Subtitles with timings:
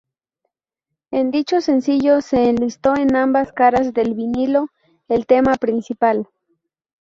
[1.11, 4.69] En dicho sencillo se enlistó en ambas caras del vinilo
[5.07, 6.27] el tema principal.